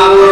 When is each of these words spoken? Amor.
Amor. 0.00 0.29